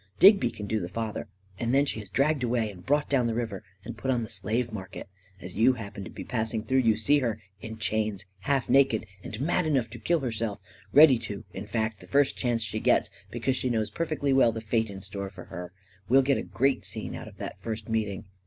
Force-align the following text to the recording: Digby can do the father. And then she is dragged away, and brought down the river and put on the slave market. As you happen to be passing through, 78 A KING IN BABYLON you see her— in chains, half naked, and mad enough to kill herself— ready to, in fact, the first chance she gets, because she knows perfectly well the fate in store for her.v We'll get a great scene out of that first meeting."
Digby 0.17 0.49
can 0.49 0.65
do 0.65 0.79
the 0.79 0.89
father. 0.89 1.27
And 1.59 1.75
then 1.75 1.85
she 1.85 2.01
is 2.01 2.09
dragged 2.09 2.41
away, 2.41 2.71
and 2.71 2.83
brought 2.83 3.07
down 3.07 3.27
the 3.27 3.35
river 3.35 3.63
and 3.85 3.95
put 3.99 4.09
on 4.09 4.23
the 4.23 4.29
slave 4.31 4.71
market. 4.73 5.07
As 5.39 5.53
you 5.53 5.73
happen 5.73 6.03
to 6.05 6.09
be 6.09 6.23
passing 6.23 6.63
through, 6.63 6.79
78 6.79 6.79
A 6.79 6.81
KING 6.81 6.89
IN 6.89 6.91
BABYLON 6.91 6.91
you 6.91 6.97
see 6.97 7.19
her— 7.19 7.41
in 7.61 7.77
chains, 7.77 8.25
half 8.39 8.67
naked, 8.67 9.05
and 9.23 9.39
mad 9.39 9.67
enough 9.67 9.91
to 9.91 9.99
kill 9.99 10.21
herself— 10.21 10.59
ready 10.91 11.19
to, 11.19 11.43
in 11.53 11.67
fact, 11.67 11.99
the 11.99 12.07
first 12.07 12.35
chance 12.35 12.63
she 12.63 12.79
gets, 12.79 13.11
because 13.29 13.55
she 13.55 13.69
knows 13.69 13.91
perfectly 13.91 14.33
well 14.33 14.51
the 14.51 14.59
fate 14.59 14.89
in 14.89 15.01
store 15.01 15.29
for 15.29 15.43
her.v 15.43 15.71
We'll 16.09 16.23
get 16.23 16.39
a 16.39 16.41
great 16.41 16.83
scene 16.83 17.13
out 17.13 17.27
of 17.27 17.37
that 17.37 17.61
first 17.61 17.87
meeting." 17.87 18.25